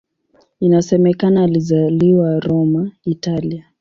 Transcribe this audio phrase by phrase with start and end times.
[0.59, 3.65] Inasemekana alizaliwa Roma, Italia.